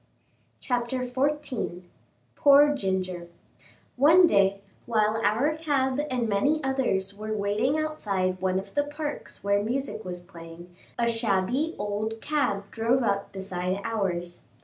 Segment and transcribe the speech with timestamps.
[0.61, 1.83] CHAPTER XIV
[2.35, 3.27] POOR GINGER
[3.97, 9.43] One day, while our cab and many others were waiting outside one of the parks
[9.43, 14.41] where music was playing, a shabby old cab drove up beside ours.